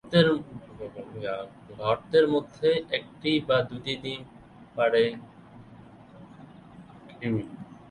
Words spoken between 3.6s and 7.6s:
দুটি ডিম পাড়ে কিউই।